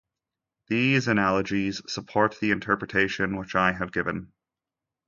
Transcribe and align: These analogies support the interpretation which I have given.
These 0.67 1.07
analogies 1.07 1.79
support 1.85 2.39
the 2.39 2.49
interpretation 2.49 3.37
which 3.37 3.53
I 3.53 3.73
have 3.73 3.91
given. 3.91 4.33